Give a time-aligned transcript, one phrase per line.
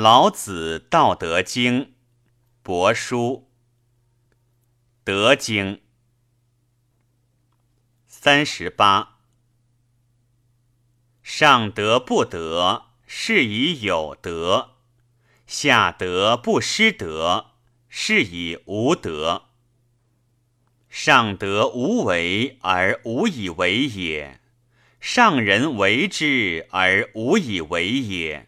[0.00, 1.84] 老子《道德经》
[2.64, 3.50] 帛书，
[5.04, 5.82] 德经
[8.06, 9.18] 三十八。
[11.22, 14.76] 上德不德，是以有德；
[15.46, 17.50] 下德不失德，
[17.90, 19.50] 是以无德。
[20.88, 24.40] 上德无为而无以为也，
[24.98, 28.46] 上人为之而无以为也。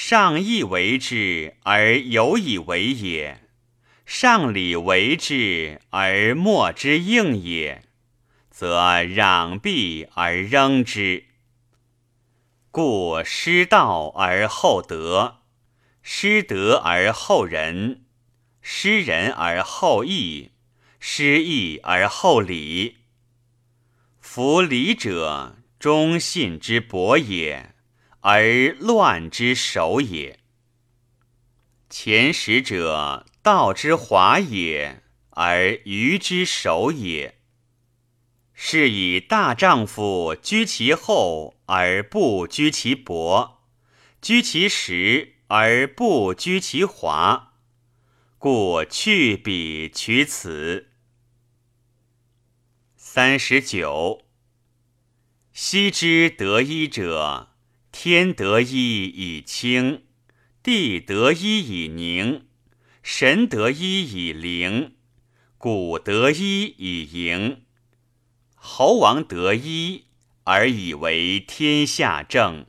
[0.00, 3.40] 上义为之而有以为也，
[4.06, 7.82] 上礼为之而莫之应也，
[8.48, 11.24] 则攘臂而扔之。
[12.70, 15.38] 故失道而后德，
[16.00, 18.04] 失德而后仁，
[18.62, 20.52] 失仁而后义，
[21.00, 22.98] 失义而后礼。
[24.20, 27.74] 夫礼者，忠信之薄也。
[28.30, 30.38] 而乱之首也。
[31.88, 37.38] 前识者，道之华也，而愚之首也。
[38.52, 43.62] 是以大丈夫居其厚而不居其薄，
[44.20, 47.54] 居其实而不居其华。
[48.36, 50.90] 故去彼取此。
[52.94, 54.26] 三十九。
[55.54, 57.47] 昔之得一者。
[58.00, 60.02] 天得一以清，
[60.62, 62.44] 地得一以宁，
[63.02, 64.92] 神得一以灵，
[65.58, 67.62] 谷得一以盈，
[68.54, 70.04] 侯王得一
[70.44, 72.66] 而以为天下正。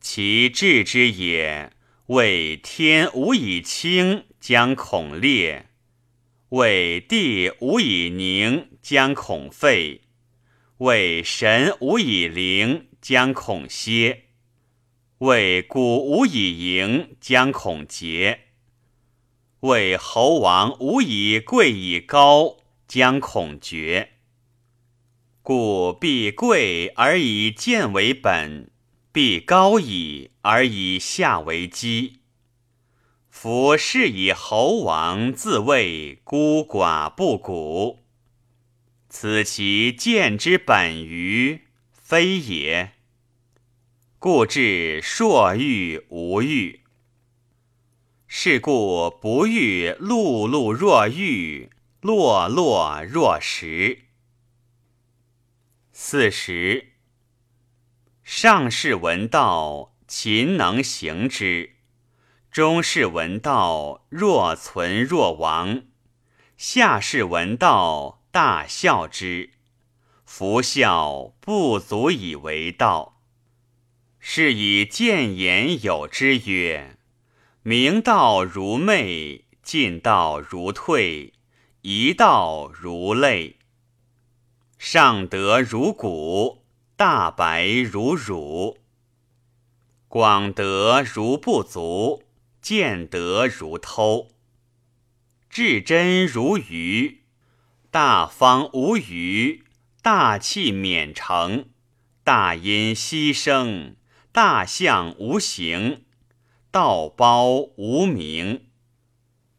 [0.00, 1.72] 其治之也，
[2.06, 5.66] 为天无以清，将恐裂；
[6.48, 10.00] 为地无以宁，将恐废；
[10.78, 12.86] 为神无以灵。
[13.08, 14.24] 将恐歇，
[15.20, 18.40] 为古无以盈；将恐竭，
[19.60, 24.10] 为侯王无以贵以高；将恐绝。
[25.40, 28.70] 故必贵而以贱为本，
[29.10, 32.18] 必高矣而以下为基。
[33.30, 38.04] 夫是以侯王自谓孤寡不古，
[39.08, 41.62] 此其贱之本于？
[41.90, 42.92] 非也，
[44.20, 46.80] 故至硕欲无欲。
[48.26, 51.70] 是故不欲碌碌若玉，
[52.00, 54.06] 落落若石。
[55.92, 56.94] 四十。
[58.24, 61.74] 上士闻道，勤能行之；
[62.50, 65.84] 中士闻道，若存若亡；
[66.56, 69.52] 下士闻道，大笑之。
[70.24, 73.17] 夫孝不足以为道，
[74.30, 76.98] 是以谏言有之曰：
[77.62, 81.32] 明道如昧，进道如退，
[81.80, 83.56] 一道如泪。
[84.76, 86.62] 上德如谷，
[86.94, 88.76] 大白如辱，
[90.08, 92.22] 广德如不足，
[92.60, 94.28] 见德如偷，
[95.48, 97.22] 至真如愚，
[97.90, 99.64] 大方无余。
[100.02, 101.70] 大器免成，
[102.22, 103.96] 大音希声，
[104.30, 106.04] 大象无形，
[106.70, 108.66] 道包无名。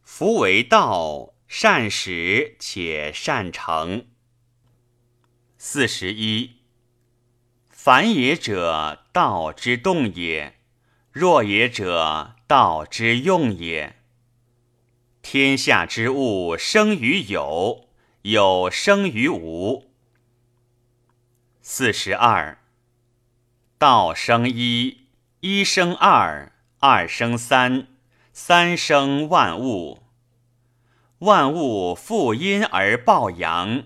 [0.04, 4.08] 夫为道，善始且善成。
[5.58, 6.58] 四十一。
[7.70, 10.54] 凡也者，道之动也；
[11.12, 13.96] 若也者，道之用也。
[15.22, 17.90] 天下之物，生于有，
[18.22, 19.92] 有生于无。
[21.62, 22.59] 四十二，
[23.80, 25.06] 道生一，
[25.40, 27.88] 一生二，二生三，
[28.34, 30.00] 三生万物。
[31.20, 33.84] 万物负阴而抱阳，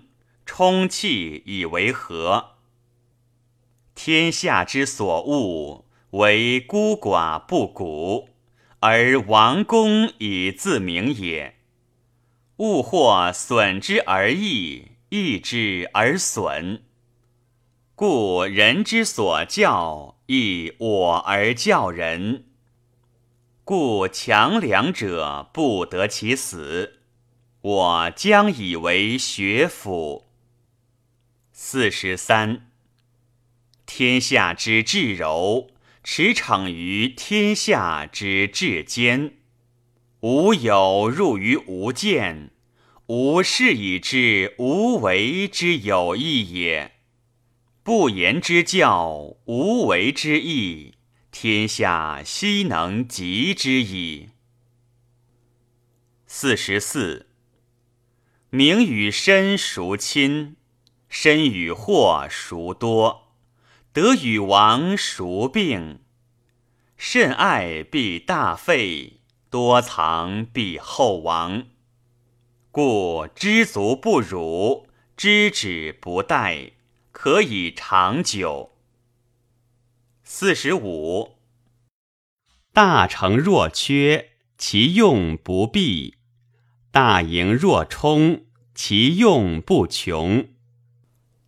[0.47, 2.55] 充气以为和。
[3.93, 8.29] 天下之所恶，为孤寡不古，
[8.79, 11.57] 而王公以自明也。
[12.57, 16.81] 物或损之而益，益之而损。
[17.95, 22.45] 故人之所教，亦我而教人。
[23.63, 27.01] 故强梁者不得其死，
[27.61, 30.25] 我将以为学府。
[31.51, 32.71] 四十三。
[33.85, 35.69] 天下之至柔，
[36.03, 39.35] 驰骋于天下之至坚。
[40.21, 42.49] 无有入于无间，
[43.05, 46.89] 吾是以知无为之有益也。
[47.83, 50.93] 不言之教，无为之义，
[51.31, 54.29] 天下悉能及之矣。
[56.25, 57.27] 四十四，
[58.49, 60.55] 名与身孰亲？
[61.09, 63.33] 身与祸孰多？
[63.91, 65.99] 得与亡孰病？
[66.95, 69.19] 甚爱必大费，
[69.49, 71.65] 多藏必厚亡。
[72.71, 74.87] 故知足不辱，
[75.17, 76.71] 知止不殆，
[77.23, 78.73] 可以长久。
[80.25, 81.37] 四十五，
[82.73, 86.15] 大成若缺，其用不弊；
[86.91, 88.43] 大盈若冲，
[88.75, 90.49] 其用不穷。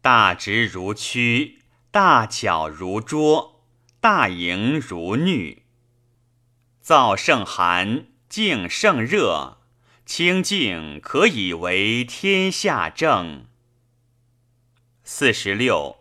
[0.02, 3.66] 大直如曲，大巧如拙，
[4.00, 5.64] 大盈如虐。
[6.82, 9.58] 燥胜寒，静胜热，
[10.06, 13.48] 清静可以为天下正。
[15.08, 15.98] 四十六，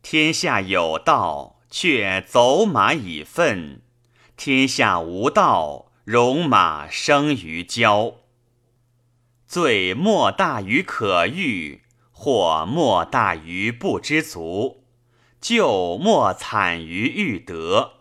[0.00, 3.82] 天下有道，却走马以粪；
[4.34, 8.14] 天下无道，戎马生于郊。
[9.46, 11.82] 罪莫大于可欲。
[12.10, 14.84] 或莫大于不知足，
[15.40, 17.94] 就莫惨于欲得，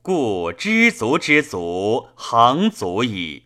[0.00, 3.44] 故知足之足，恒足矣。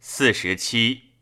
[0.00, 1.12] 四十七，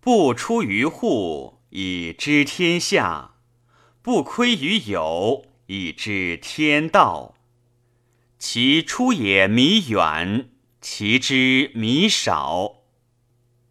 [0.00, 3.36] 不出于户，以知天下；
[4.02, 7.34] 不亏于有，以知天道。
[8.38, 10.50] 其出也弥远，
[10.80, 12.76] 其知弥少。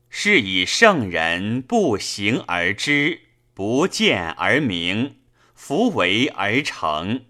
[0.10, 3.22] 是以圣人不行而知，
[3.54, 5.18] 不见而明，
[5.54, 7.26] 弗为而成。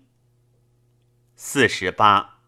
[1.36, 2.42] 四十八，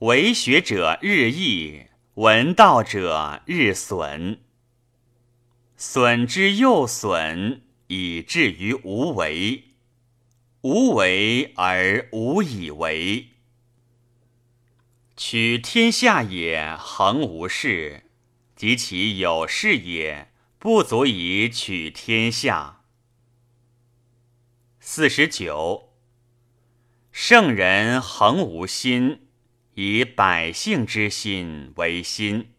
[0.00, 1.82] 为学者日益，
[2.14, 4.40] 闻道者日损。
[5.80, 9.62] 损之又损，以至于无为。
[10.62, 13.28] 无为而无以为。
[15.16, 18.10] 取天下也，恒无事。
[18.56, 22.80] 及其有事也，不足以取天下。
[24.80, 25.94] 四十九，
[27.12, 29.28] 圣人恒无心，
[29.74, 32.50] 以百姓之心为心。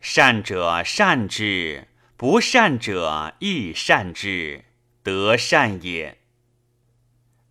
[0.00, 1.88] 善者善之，
[2.22, 4.64] 不善者亦善之，
[5.02, 6.18] 得善也。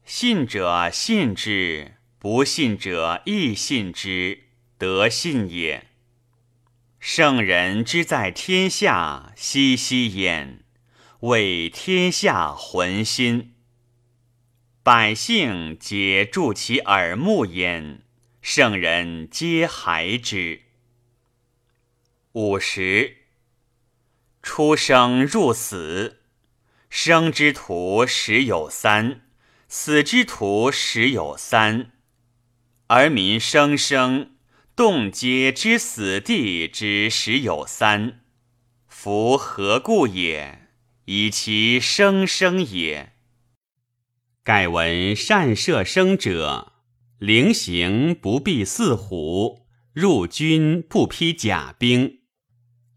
[0.05, 4.43] 信者信之，不信者亦信之，
[4.77, 5.87] 得信也。
[7.01, 10.63] 圣人之在天下，熙熙焉，
[11.19, 13.53] 为天下浑心。
[14.81, 18.03] 百姓皆助其耳目焉，
[18.41, 20.61] 圣人皆孩之。
[22.31, 23.17] 五十，
[24.43, 26.21] 出生入死，
[26.89, 29.21] 生之徒十有三，
[29.67, 31.91] 死之徒十有三，
[32.87, 34.31] 而民生生。
[34.73, 38.21] 动皆之死地之十有三，
[38.87, 40.69] 夫何故也？
[41.05, 43.13] 以其生生也。
[44.43, 46.71] 盖闻善射生者，
[47.19, 52.20] 灵行不避四虎，入军不披甲兵。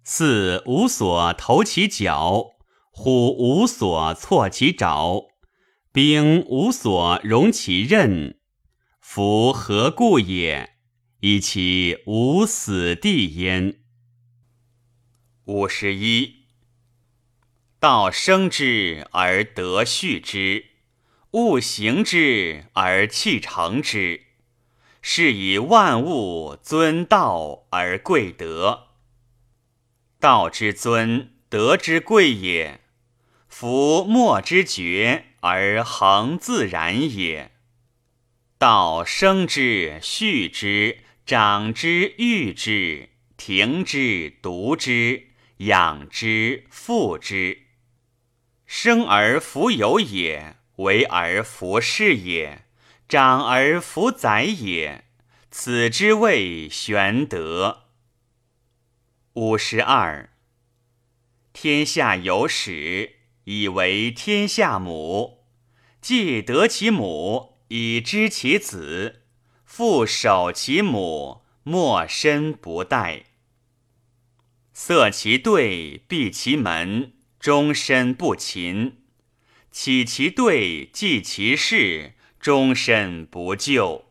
[0.06, 2.56] 四无所投其脚，
[2.90, 5.28] 虎无所错其爪，
[5.92, 8.38] 兵无所容其刃。
[9.00, 10.74] 夫何故也？
[11.20, 13.80] 以其无死地焉。
[15.46, 16.48] 五十一，
[17.80, 20.66] 道生之而德畜之，
[21.30, 24.20] 物行之而气成之，
[25.00, 28.88] 是以万物尊道而贵德。
[30.24, 32.80] 道之尊，德之贵也。
[33.46, 37.52] 夫莫之绝而恒自然也。
[38.56, 41.00] 道生之，畜之。
[41.26, 45.24] 长之，育之，停之，独之，
[45.58, 47.58] 养之，复之。
[48.64, 52.64] 生而弗有也，为而弗是也，
[53.06, 55.04] 长而弗宰也。
[55.50, 57.83] 此之谓玄德。
[59.34, 60.30] 五十二。
[61.52, 65.44] 天下有始，以为天下母。
[66.00, 69.24] 既得其母，以知其子。
[69.64, 73.24] 父守其母，莫身不待；
[74.72, 78.98] 塞其兑，闭其门，终身不勤；
[79.72, 84.04] 起其兑，记其事，终身不救。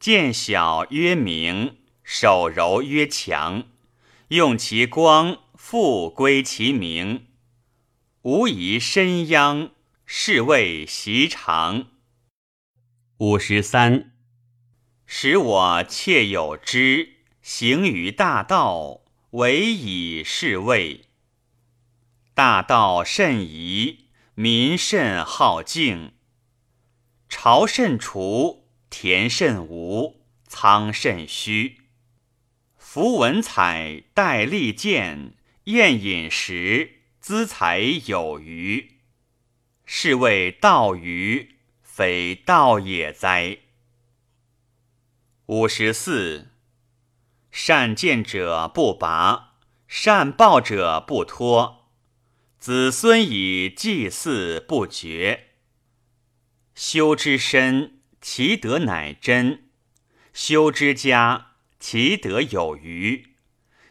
[0.00, 3.68] 见小曰明，守柔曰强，
[4.30, 7.26] 用其光，复归其明。
[8.22, 9.72] 无疑身殃，
[10.06, 11.88] 是谓习常。
[13.16, 14.12] 五十三，
[15.04, 21.06] 使我切有之，行于大道，唯以是谓。
[22.32, 26.12] 大道甚夷，民甚好径。
[27.28, 31.79] 朝甚除，田甚无，仓甚虚。
[32.92, 35.34] 夫文采，戴利剑，
[35.66, 38.96] 宴饮食，资财有余，
[39.86, 41.54] 是谓道余。
[41.84, 43.58] 非道也哉！
[45.46, 46.48] 五十四，
[47.52, 49.52] 善见者不拔，
[49.86, 51.92] 善报者不脱，
[52.58, 55.50] 子孙以祭祀不绝。
[56.74, 59.68] 修之身，其德乃真；
[60.32, 61.49] 修之家，
[61.80, 63.24] 其德有余；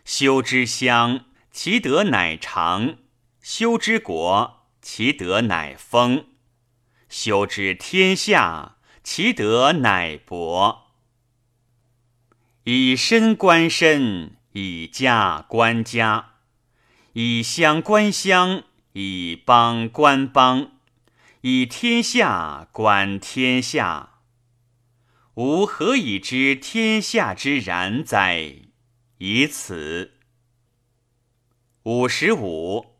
[0.05, 2.97] 修之乡，其德乃长；
[3.41, 6.27] 修之国，其德乃丰。
[7.09, 10.91] 修之天下，其德乃博。
[12.63, 16.35] 以身观身，以家观家，
[17.13, 20.73] 以乡观乡，以邦观邦，
[21.41, 24.18] 以天下观天下。
[25.39, 28.55] 吾何以知天下之然哉？
[29.19, 30.15] 以此。
[31.83, 32.97] 五十五。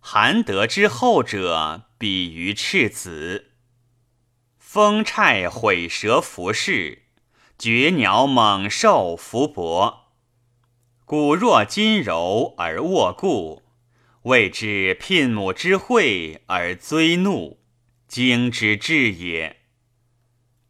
[0.00, 1.84] 含德之后者。
[1.96, 3.52] 比于赤子，
[4.56, 7.02] 风虿毁蛇伏士，
[7.58, 10.14] 绝鸟猛兽伏伯。
[11.04, 13.62] 骨若金柔而握固，
[14.22, 17.60] 谓之牝母之喙而追怒，
[18.08, 19.59] 惊之至也。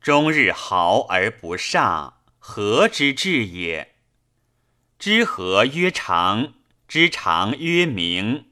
[0.00, 3.96] 终日嚎而不煞，何之至也？
[4.98, 6.54] 知和曰长，
[6.88, 8.46] 知长曰明，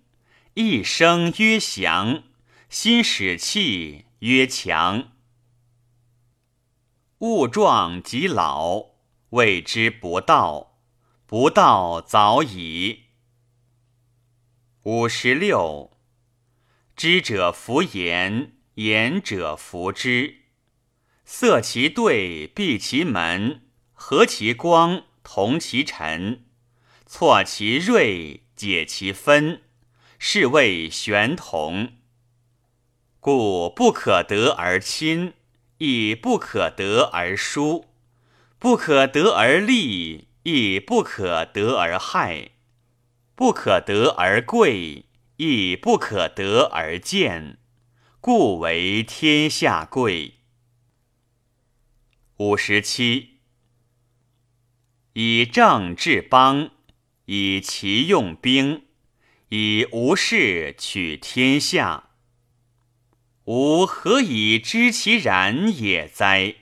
[0.54, 2.24] 一生曰祥。
[2.68, 5.12] 心使气曰强，
[7.20, 8.90] 物壮即老，
[9.30, 10.78] 谓之不道。
[11.24, 13.04] 不道早已。
[14.82, 15.96] 五十六，
[16.94, 20.47] 知者弗言，言者弗知。
[21.30, 23.60] 塞其兑，闭其门，
[23.92, 26.46] 和其光，同其尘，
[27.04, 29.60] 错其锐，解其分，
[30.18, 31.92] 是谓玄同。
[33.20, 35.34] 故不可得而亲，
[35.76, 37.84] 亦不可得而疏；
[38.58, 42.52] 不可得而利，亦不可得而害；
[43.34, 45.04] 不可得而贵，
[45.36, 47.58] 亦不可得而贱。
[48.22, 50.37] 故为天下贵。
[52.40, 53.40] 五十七，
[55.14, 56.70] 以政治邦，
[57.24, 58.84] 以其用兵，
[59.48, 62.10] 以无事取天下。
[63.46, 66.54] 吾何以知其然也哉？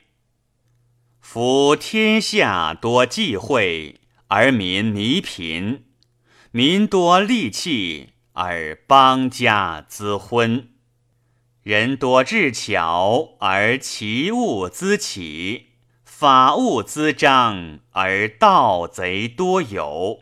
[1.21, 5.83] 夫天下多忌讳，而民弥贫；
[6.53, 10.69] 民多利器，而邦家滋昏；
[11.67, 15.63] 人多智巧，而其物滋起；
[16.05, 20.21] 法物滋彰，而盗贼多有。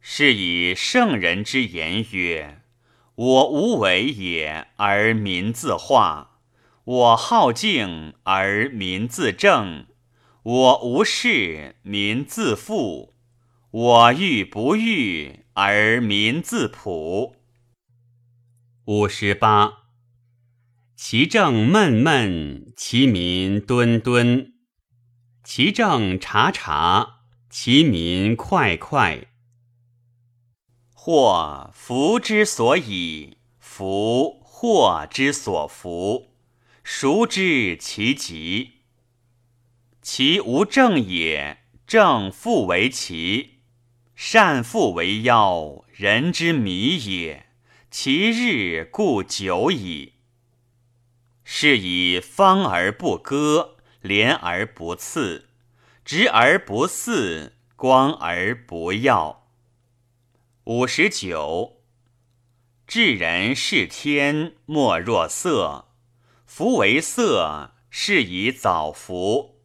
[0.00, 2.62] 是以圣人之言曰。
[3.14, 6.30] 我无为也，而民自化；
[6.82, 9.84] 我好静，而民自正；
[10.42, 13.12] 我无事，民自富；
[13.70, 17.36] 我欲不欲，而民自朴。
[18.86, 19.81] 五十八，
[21.04, 24.52] 其政闷闷，其民敦敦；
[25.42, 29.26] 其政察察，其民快快。
[30.94, 36.36] 祸福之所以，福祸之所伏，
[36.84, 38.70] 孰知其极？
[40.00, 43.64] 其无正也，正复为奇，
[44.14, 47.46] 善复为妖，人之迷也。
[47.90, 50.11] 其日固久矣。
[51.54, 55.50] 是以方而不割，廉而不刺，
[56.02, 59.50] 直而不肆，光而不耀。
[60.64, 61.82] 五十九，
[62.86, 65.88] 治人是天，莫若色。
[66.46, 69.60] 夫为色，是以早服。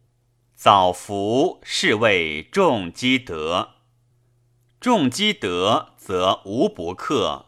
[0.54, 3.70] 早服，是谓重积德。
[4.78, 7.46] 重积德，则无不克；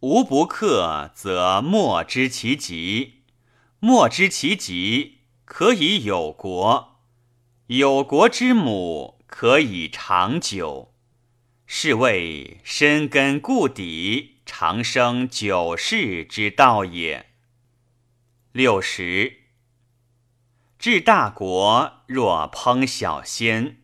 [0.00, 3.15] 无不克，则莫知其极。
[3.78, 6.98] 莫知其极，可以有国；
[7.66, 10.94] 有国之母，可以长久。
[11.66, 17.26] 是谓深根固底，长生久世之道也。
[18.52, 19.40] 六十，
[20.78, 23.82] 治大国若烹小鲜，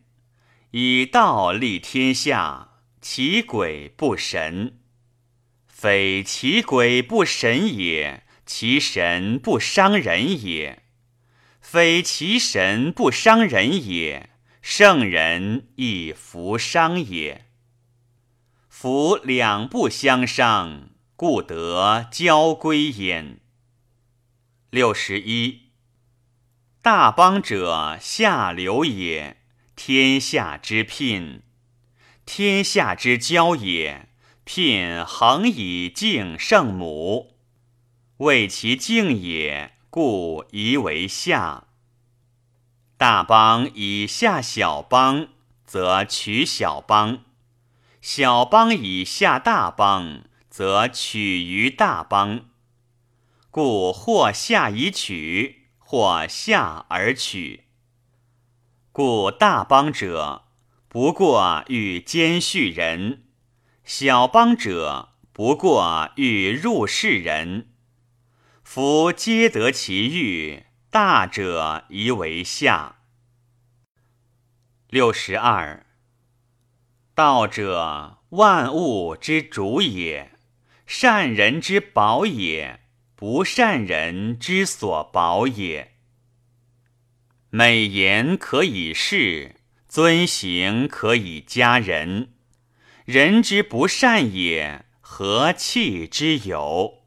[0.71, 2.69] 以道立天下，
[2.99, 4.79] 其鬼不神。
[5.67, 10.83] 非其鬼不神也，其神不伤人也。
[11.61, 14.29] 非其神不伤人也，
[14.61, 17.45] 圣人亦弗伤也。
[18.67, 23.39] 夫两不相伤，故得交归焉。
[24.69, 25.69] 六十一。
[26.81, 29.37] 大邦者，下流也，
[29.75, 31.43] 天下之聘，
[32.25, 34.09] 天下之交也。
[34.43, 37.32] 聘恒以敬圣母，
[38.17, 41.65] 为其敬也，故宜为下。
[42.95, 45.27] 大邦以下小邦，
[45.65, 47.23] 则取小邦；
[47.99, 52.45] 小邦以下大邦，则取于大邦。
[53.49, 57.65] 故或下以取，或下而取。
[58.91, 60.43] 故大邦者，
[60.87, 63.23] 不过欲兼续人。
[63.83, 67.72] 小邦者，不过欲入世人。
[68.75, 72.95] 夫皆得其欲，大者宜为下。
[74.89, 75.85] 六十二。
[77.13, 80.31] 道者，万物之主也，
[80.87, 82.79] 善人之宝也，
[83.13, 85.91] 不善人之所宝也。
[87.51, 92.33] 美言可以世，尊行可以加人。
[93.05, 97.02] 人之不善也，何气之有？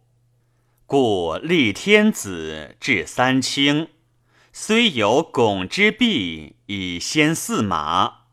[0.88, 3.88] 故立天子，制三清，
[4.52, 8.26] 虽有拱之弊，以先驷马，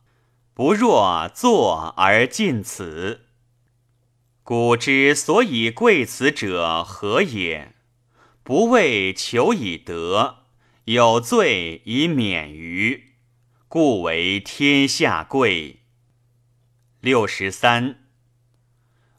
[0.53, 3.21] 不若坐而尽此。
[4.43, 7.73] 古之所以贵此者何也？
[8.43, 10.43] 不为求以得，
[10.83, 13.13] 有罪以免于，
[13.67, 15.79] 故为天下贵。
[17.01, 18.03] 六十三，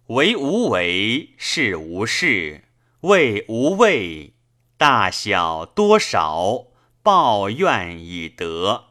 [0.07, 2.64] 为无为，是无事；
[3.05, 4.33] 为无畏，
[4.79, 6.69] 大小多少，
[7.03, 8.85] 报怨以德。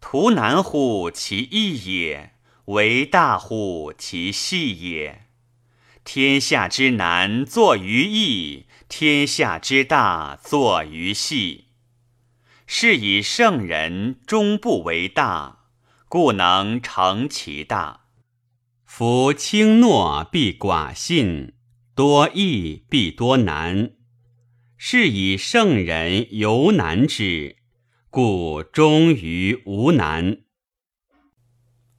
[0.00, 2.34] 图难乎其易也，
[2.66, 5.26] 为大乎其细也。
[6.04, 11.70] 天下之难，作于易；天下之大，作于细。
[12.68, 15.64] 是以圣人终不为大。
[16.08, 18.02] 故能成其大。
[18.84, 21.54] 夫轻诺必寡信，
[22.00, 23.90] 多易必多难。
[24.78, 27.56] 是以圣人犹难之，
[28.08, 30.38] 故终于无难。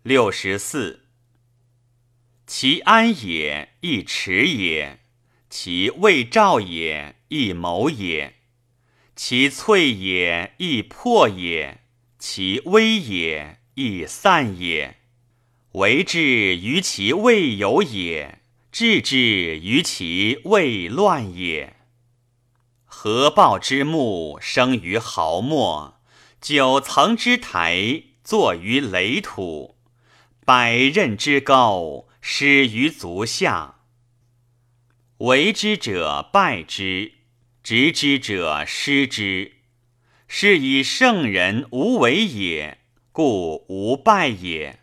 [0.02, 1.06] 六十四。
[2.48, 5.02] 其安也，亦持也；
[5.52, 8.32] 其未兆也，亦谋也；
[9.16, 11.82] 其脆也，亦破也；
[12.18, 13.60] 其危也。
[13.76, 14.98] 亦散也，
[15.74, 18.41] 为之于其未有也，
[18.72, 21.76] 治之于其未乱也。
[22.86, 26.00] 合抱之木，生于毫末；
[26.40, 29.76] 九层之台，坐于垒土；
[30.46, 33.76] 百仞之高，失于足下。
[35.18, 37.14] 为之者败之，
[37.62, 39.58] 执之者失之。
[40.28, 42.78] 是以圣人无为也。
[43.12, 44.80] 故无败也，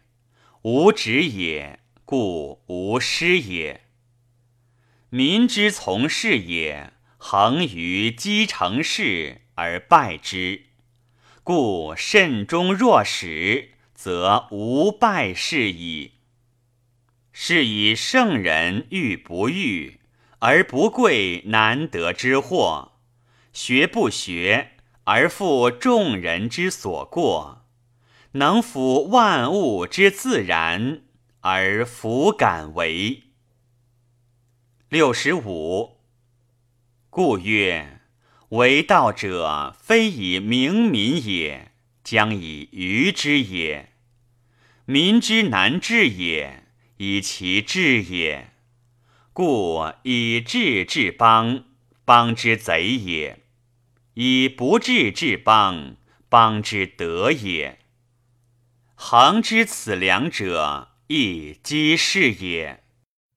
[0.61, 3.83] 无止也，故无失也。
[5.11, 10.63] 民之从事也，恒于积成事而败之，
[11.45, 16.13] 故慎终若始，则无败事矣。
[17.31, 20.01] 是以圣人欲不欲，
[20.39, 22.93] 而不贵难得之货；
[23.53, 24.71] 学不学，
[25.05, 27.67] 而复众人之所过。
[28.33, 31.03] 能抚万物之自然，
[31.41, 33.25] 而弗敢为。
[34.89, 35.99] 六十五。
[37.11, 38.01] 故曰：
[38.51, 41.73] 为道者，非以明民也，
[42.03, 43.93] 将以愚之也。
[44.85, 46.65] 民之难治也，
[46.97, 48.53] 以其治也。
[49.33, 51.65] 故以治治邦，
[52.05, 53.39] 邦之贼也；
[54.15, 55.97] 以不治治邦，
[56.29, 57.79] 邦之德也。
[58.95, 62.85] 恒之此两者，亦稽事也。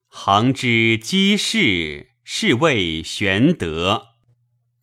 [0.08, 4.10] 恒之稽事，是谓玄德。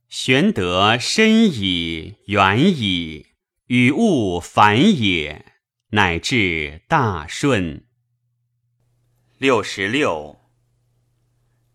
[0.08, 3.26] 玄德深矣，远矣，
[3.66, 5.44] 与物反也，
[5.90, 7.84] 乃至大顺。
[9.36, 10.40] 六十六。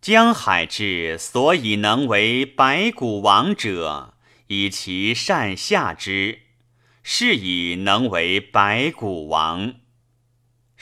[0.02, 4.15] 江海之所以能为百谷王者，
[4.47, 6.39] 以其善下之，
[7.04, 9.76] 是以能为百谷王。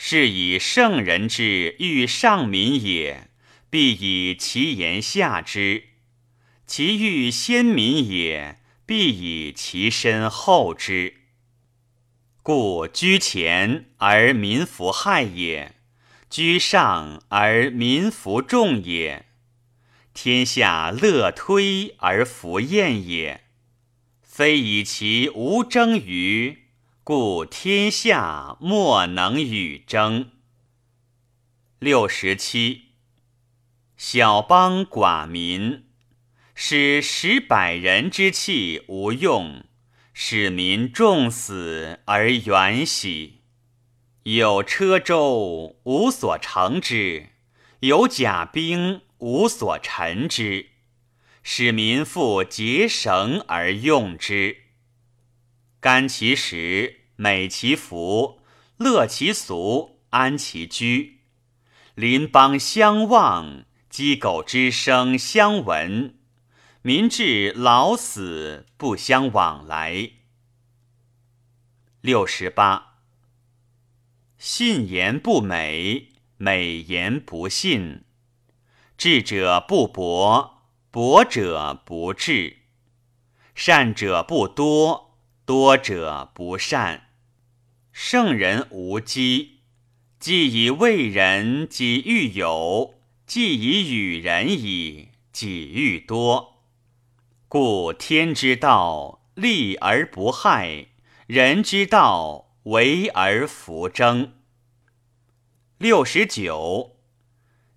[0.03, 3.29] 是以圣人之欲上民也，
[3.69, 5.83] 必以其言下之；
[6.65, 11.17] 其欲先民也，必以其身后之。
[12.41, 15.75] 故居前而民弗害也，
[16.31, 19.27] 居上而民弗重也。
[20.15, 23.43] 天下乐推而弗厌也，
[24.23, 26.60] 非以其无争于。
[27.03, 30.33] 故天下莫能与争。
[31.79, 32.89] 六十七，
[33.97, 35.85] 小邦寡民，
[36.53, 39.63] 使十百人之器无用，
[40.13, 43.41] 使民众死而远喜。
[44.21, 47.29] 有车舟无所乘之，
[47.79, 50.67] 有甲兵无所陈之，
[51.41, 54.60] 使民复结绳而用之。
[55.81, 58.39] 甘其食，美其服，
[58.77, 61.21] 乐其俗，安其居。
[61.95, 66.19] 邻邦相望，鸡狗之声相闻。
[66.83, 70.11] 民至老死不相往来。
[72.01, 72.99] 六十八。
[74.37, 78.03] 信言不美，美言不信。
[78.99, 82.57] 智者不博，博者不智。
[83.55, 85.10] 善者不多。
[85.51, 87.09] 多者不善，
[87.91, 89.59] 圣人无积，
[90.17, 92.93] 既以为人，己欲有；
[93.27, 96.63] 既以与人矣，己欲多。
[97.49, 100.85] 故天之道，利而不害；
[101.27, 104.31] 人之道，为而弗争。
[105.77, 106.95] 六十九，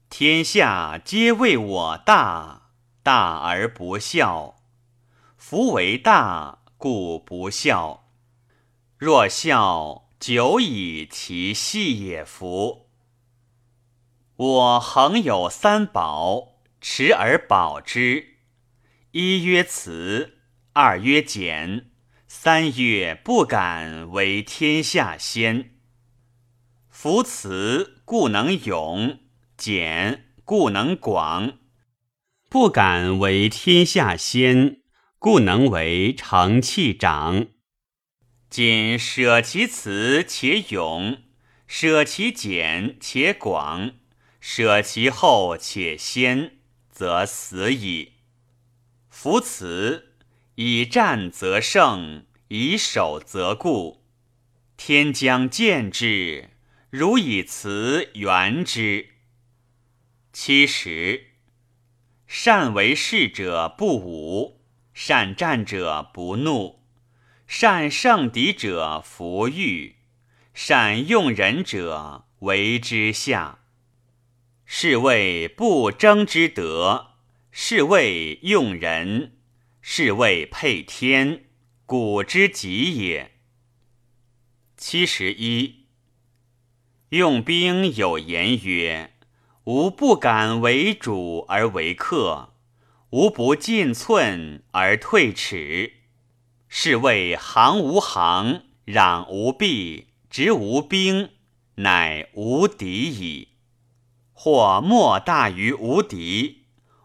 [0.09, 2.71] 天下皆谓我大，
[3.03, 4.61] 大而不孝。
[5.37, 6.61] 夫为大。
[6.85, 8.11] 故不孝。
[8.99, 12.23] 若孝，久以其细也。
[12.23, 12.91] 夫
[14.37, 18.35] 我恒有三宝，持而保之：
[19.13, 20.41] 一曰慈，
[20.75, 21.91] 二曰俭，
[22.29, 25.79] 三曰不敢为天下先。
[26.91, 29.21] 夫慈，故能勇；
[29.57, 31.61] 俭，故能广；
[32.51, 34.84] 不敢为天下先。
[35.25, 37.47] 故能为成器长。
[38.51, 41.23] 今舍其辞且勇，
[41.67, 43.93] 舍其简且广，
[44.39, 46.59] 舍其后且先，
[46.91, 48.13] 则死矣。
[49.09, 50.13] 夫辞
[50.57, 54.05] 以战则胜，以守则固。
[54.77, 56.51] 天将见之，
[56.91, 59.09] 如以辞圆之。
[60.35, 61.29] 七十，
[62.27, 64.54] 善为士者不武。
[64.95, 66.85] 善战者不怒，
[67.49, 69.97] 善胜敌者弗欲，
[70.55, 73.59] 善用人者为之下。
[74.65, 77.17] 是谓不争之德，
[77.51, 79.37] 是谓用人，
[79.83, 81.47] 是谓配天，
[81.85, 83.33] 古之极也。
[84.77, 85.87] 七十一，
[87.09, 89.13] 用兵有言曰
[89.65, 92.54] ：“吾不敢为主而为客。”
[93.15, 95.93] 无不进寸而退尺，
[96.67, 101.31] 是谓行无行，攘无弊，执无兵，
[101.77, 103.51] 乃无敌矣。
[104.33, 106.65] 或莫大于无敌，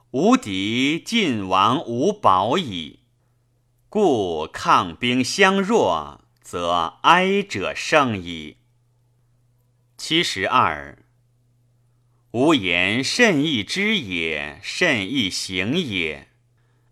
[0.10, 3.02] 无敌晋王无宝矣。
[3.88, 8.58] 故抗兵相弱，则哀者胜矣。
[9.95, 10.98] 七十二。
[12.31, 16.27] 吾言甚易知也，甚易行也，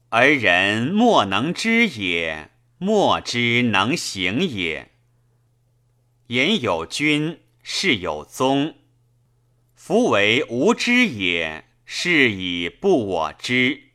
[0.10, 4.94] 而人莫能知也，莫之能行也。
[6.28, 8.78] 言有君，事有宗。
[9.76, 13.92] 夫为无知也，是以不我知。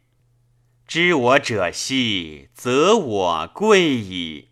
[0.86, 4.50] 知我者兮，则我贵矣。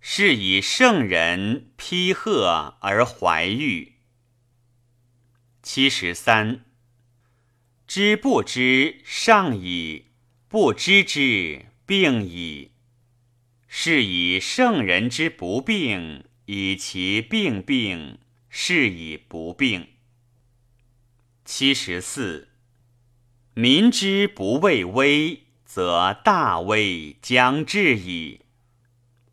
[0.00, 3.97] 是以圣人披贺而怀玉。
[5.70, 6.64] 七十三，
[7.86, 10.06] 知不知上矣，
[10.48, 12.70] 不知之病矣。
[13.66, 19.88] 是以圣人之不病，以其病病，是以不病。
[21.44, 22.48] 七十四，
[23.52, 28.40] 民之不畏危，则大危将至矣。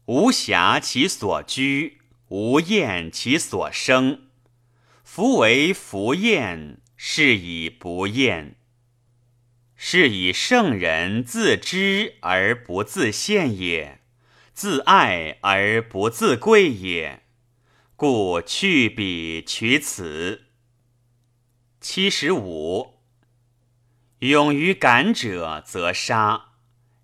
[0.07, 4.24] 无暇其所居，无厌其所生。
[5.15, 8.57] 夫为弗厌，是以不厌。
[9.73, 14.01] 是以圣人自知而不自见也，
[14.53, 17.23] 自爱而不自贵也。
[17.95, 20.47] 故去彼取此。
[21.79, 22.95] 七十五。
[24.19, 26.47] 勇于敢者则杀，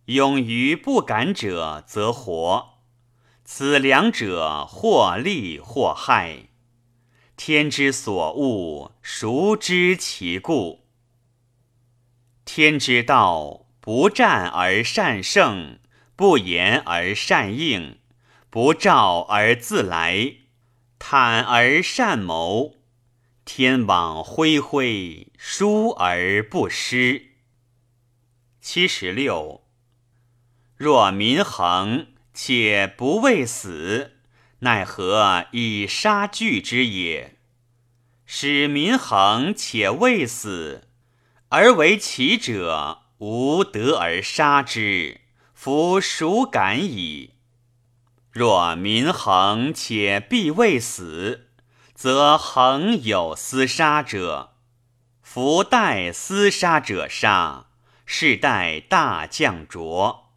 [0.08, 2.82] 勇于不敢者则活。
[3.46, 6.51] 此两者，或利或害。
[7.44, 10.86] 天之所恶，孰知其故？
[12.46, 15.80] 天之道，不战而善胜，
[16.16, 17.98] 不言而善应，
[18.52, 20.36] 不召而自来，
[21.00, 22.76] 坦而善谋。
[23.44, 27.32] 天网恢恢，疏而不失。
[28.62, 29.64] 七十六。
[30.78, 34.21] 若民恒，且不畏死，
[34.62, 37.38] 奈何以杀惧之也？
[38.26, 40.88] 使民恒且未死，
[41.50, 45.22] 而为其者，无得而杀之，
[45.54, 47.36] 夫孰敢矣？
[48.32, 51.48] 若民恒且必未死。
[51.94, 54.56] 则恒有厮杀者，
[55.22, 57.68] 夫待厮杀者杀，
[58.08, 60.32] 是待大将浊；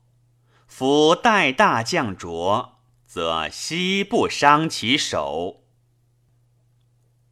[0.66, 2.73] 夫待大将浊，
[3.14, 5.62] 则悉不伤其手。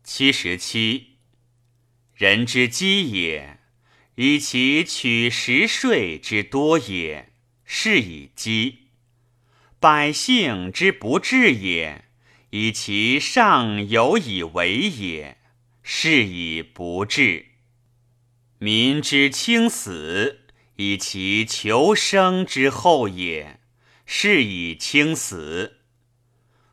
[0.04, 1.16] 七十七，
[2.14, 3.58] 人之饥也，
[4.14, 7.32] 以其取食税之多也，
[7.64, 8.90] 是以饥；
[9.80, 12.04] 百姓之不治也。
[12.50, 15.38] 以其上有以为也，
[15.82, 17.46] 是以不治；
[18.60, 20.42] 民之轻死，
[20.76, 23.58] 以其求生之后也，
[24.14, 25.78] 是以轻死。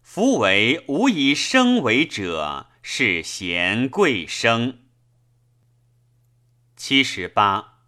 [0.02, 4.80] 夫为无以生为者，是贤贵生。
[6.76, 7.80] 七十八，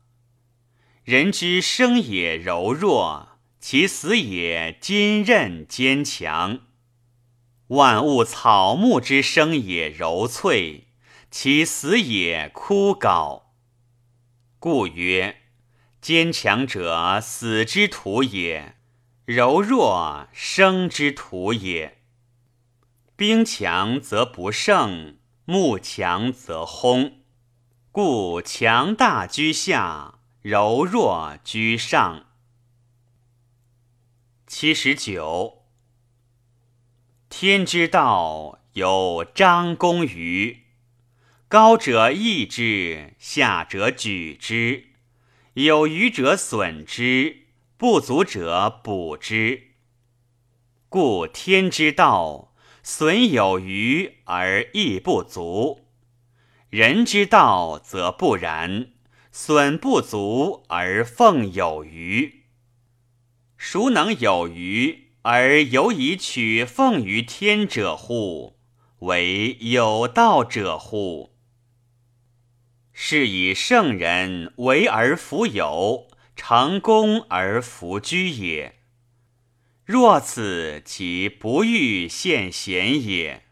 [1.04, 6.62] 人之生也柔弱，其死也坚韧坚强。
[7.68, 10.88] 万物草木之生也柔脆，
[11.30, 13.44] 其死也枯槁。
[14.60, 15.42] 故曰：
[16.02, 18.78] 坚强者死之徒也，
[19.26, 22.00] 柔弱生之徒也。
[23.16, 27.20] 兵强则不胜，木强则轰。
[27.92, 32.26] 故强大居下，柔弱居上。
[34.48, 35.66] 七十九。
[37.30, 40.66] 天之道有张弓于
[41.48, 44.88] 高者抑之，下者举之，
[45.54, 47.48] 有余者损之，
[47.82, 49.72] 不足者补之。
[50.88, 55.80] 故天之道，损有余而益不足；
[56.70, 58.92] 人之道则不然，
[59.32, 62.44] 损不足而奉有余。
[63.58, 65.08] 孰能有余？
[65.24, 68.60] 而犹以取奉于天者乎？
[69.00, 71.32] 为有道者乎？
[72.94, 76.11] 是以圣人为而弗有，
[76.44, 78.80] 成功而弗居也。
[79.86, 83.44] 若此，其不欲现贤也。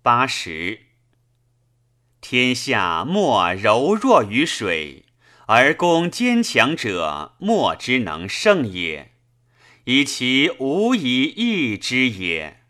[0.00, 0.82] 八十。
[2.20, 5.06] 天下莫柔弱于水，
[5.46, 9.10] 而攻坚强者，莫之能胜也。
[9.86, 12.60] 以其无以易之也。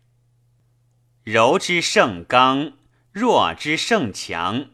[1.23, 2.73] 柔之胜刚，
[3.11, 4.71] 弱之胜强，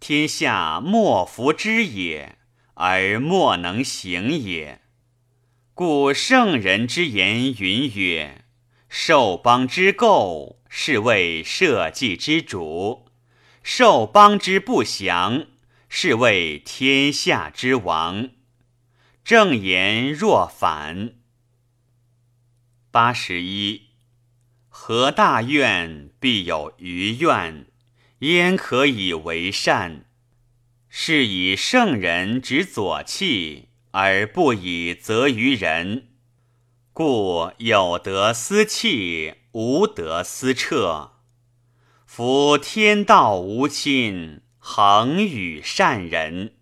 [0.00, 2.38] 天下莫服之也，
[2.74, 4.80] 而莫能行也。
[5.72, 8.44] 故圣人之言云曰
[8.88, 13.06] ：“受邦之垢，是谓社稷之主；
[13.62, 15.46] 受邦之不祥，
[15.88, 18.30] 是谓天下之王。”
[19.24, 21.14] 正言若反。
[22.90, 23.88] 八十一，
[24.68, 27.66] 何大愿必有余愿，
[28.18, 30.03] 焉可以为善？
[30.96, 36.10] 是以圣人执左契，而不以责于人。
[36.92, 41.14] 故有德思气，无德思彻。
[42.06, 46.52] 夫天道无亲，恒与善人。